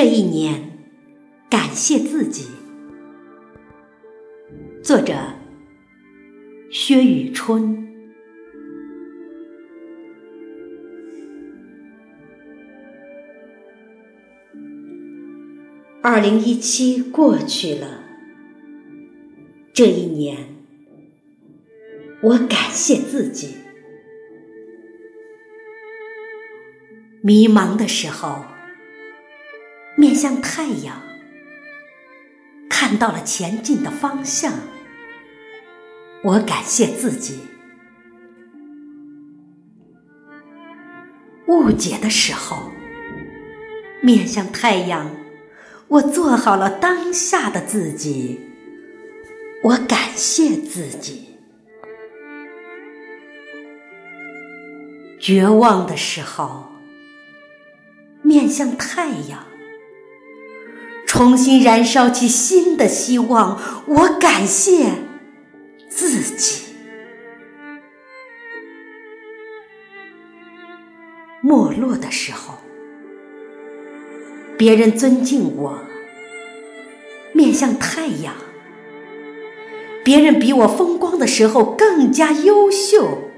[0.00, 0.78] 这一年，
[1.50, 2.46] 感谢自己。
[4.80, 5.12] 作者：
[6.70, 7.84] 薛雨春。
[16.00, 18.04] 二零一七过去了，
[19.72, 20.54] 这一年，
[22.22, 23.56] 我感谢自己。
[27.20, 28.44] 迷茫的时候，
[29.98, 31.02] 面向太阳，
[32.70, 34.52] 看到了前进的方向，
[36.22, 37.40] 我感谢自己。
[41.48, 42.70] 误解的时候，
[44.00, 45.10] 面向太阳，
[45.88, 48.40] 我做好了当下的自己，
[49.64, 51.26] 我感谢自己。
[55.18, 56.66] 绝望的时候。
[58.20, 59.46] 面向太阳，
[61.08, 63.58] 重新燃烧起新的希望。
[63.86, 64.92] 我感谢
[65.88, 66.66] 自己。
[71.40, 72.58] 没落的时候，
[74.58, 75.78] 别人尊敬我，
[77.32, 78.34] 面向太阳；
[80.04, 83.30] 别人比我风光的时候更加优秀，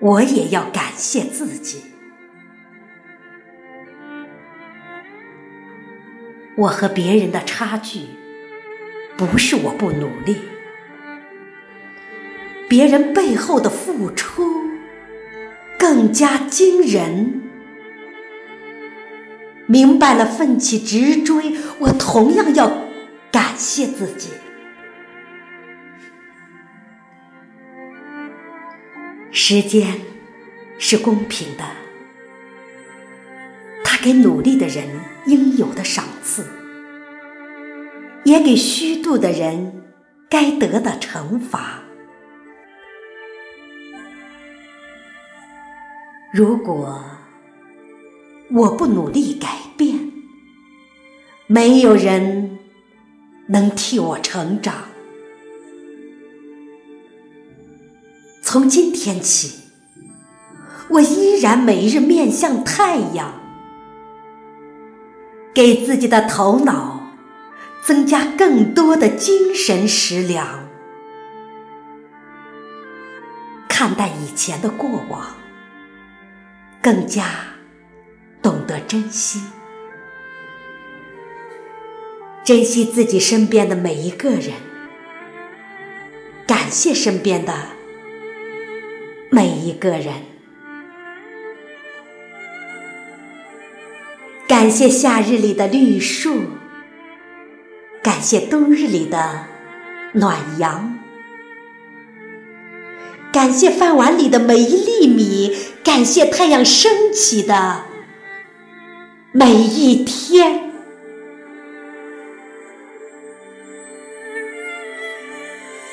[0.00, 1.82] 我也要感谢自己。
[6.58, 8.00] 我和别人的差距，
[9.16, 10.38] 不是我不努力，
[12.68, 14.42] 别人背后的付出
[15.78, 17.42] 更加惊人。
[19.66, 22.68] 明白了，奋起直追，我同样要
[23.30, 24.30] 感谢自己。
[29.30, 30.00] 时间
[30.76, 31.87] 是公平的。
[34.08, 34.88] 给努力的人
[35.26, 36.46] 应有的赏赐，
[38.24, 39.82] 也给虚度的人
[40.30, 41.82] 该得的惩罚。
[46.32, 47.04] 如果
[48.50, 50.10] 我不努力改变，
[51.46, 52.58] 没有人
[53.48, 54.74] 能替我成长。
[58.40, 59.64] 从今天起，
[60.88, 63.34] 我依然每日面向太阳。
[65.58, 67.14] 给自己的头脑
[67.82, 70.68] 增加更多的精神食粮，
[73.68, 75.34] 看待以前的过往，
[76.80, 77.24] 更加
[78.40, 79.42] 懂得珍惜，
[82.44, 84.52] 珍惜自己身边的每一个人，
[86.46, 87.52] 感谢身边的
[89.28, 90.27] 每一个人。
[94.58, 96.42] 感谢夏日里的绿树，
[98.02, 99.44] 感谢冬日里的
[100.14, 100.98] 暖阳，
[103.32, 107.82] 感谢饭碗里的每一粒米，感谢太阳升起的
[109.30, 110.72] 每一天。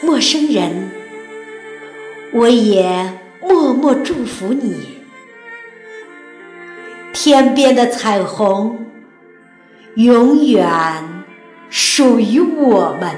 [0.01, 0.89] 陌生人，
[2.33, 4.94] 我也默默祝福你。
[7.25, 8.85] 天边的彩虹
[9.95, 10.63] 永远
[11.71, 13.15] 属于我们，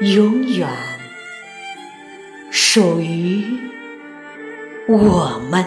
[0.00, 0.68] 永远
[2.50, 3.44] 属于
[4.88, 5.64] 我们。